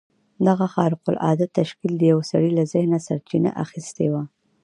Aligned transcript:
دغه 0.47 0.65
خارق 0.75 1.01
العاده 1.11 1.47
تشکيل 1.59 1.93
د 1.97 2.03
يوه 2.11 2.23
سړي 2.31 2.51
له 2.57 2.63
ذهنه 2.73 2.97
سرچينه 3.07 3.49
اخيستې 3.63 4.05
وه. 4.13 4.23